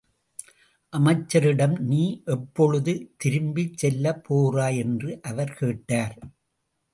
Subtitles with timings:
[0.93, 1.99] அமைச்சரிடம் நீ
[2.25, 4.77] எப்பொழுது திரும்பிச்செல்லப் போகிறாய்?
[4.77, 6.17] என்று அவர் கேட்டார்.